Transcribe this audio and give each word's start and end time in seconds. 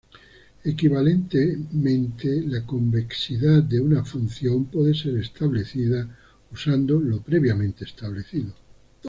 Equivalentemente, 0.63 2.41
la 2.47 2.65
convexidad 2.65 3.61
de 3.61 3.79
una 3.79 4.03
función 4.03 4.65
puede 4.65 4.95
ser 4.95 5.19
establecida 5.19 6.09
usando 6.51 6.99
lo 6.99 7.21
previamente 7.21 7.83
establecido. 7.85 8.51